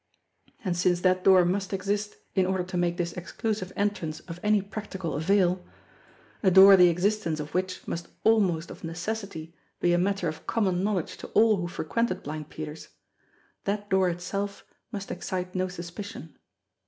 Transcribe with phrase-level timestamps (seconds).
[0.65, 4.59] And since that door must exist in order to make this exclusive entrance of any
[4.59, 5.63] practical avail,
[6.41, 10.83] a door the existence of which must almost of necessity be a matter of common
[10.83, 12.87] knowledge to all who frequented Blind Peter's,
[13.65, 16.35] that door itself must excite no suspicion.